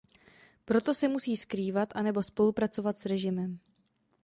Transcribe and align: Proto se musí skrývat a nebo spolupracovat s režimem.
Proto 0.65 0.93
se 0.93 1.07
musí 1.07 1.37
skrývat 1.37 1.89
a 1.95 2.01
nebo 2.01 2.23
spolupracovat 2.23 2.97
s 2.97 3.05
režimem. 3.05 3.59